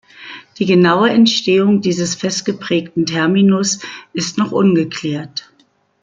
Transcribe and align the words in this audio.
Die 0.57 0.65
genaue 0.65 1.11
Entstehung 1.11 1.81
dieses 1.81 2.15
fest 2.15 2.43
geprägten 2.43 3.05
Terminus 3.05 3.83
ist 4.13 4.35
noch 4.39 4.51
ungeklärt. 4.51 5.51